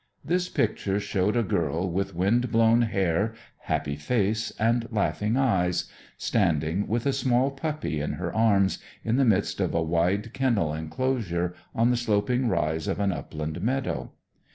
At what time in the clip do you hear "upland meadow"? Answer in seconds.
13.11-14.11